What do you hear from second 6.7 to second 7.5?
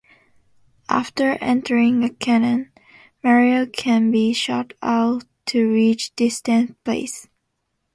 places.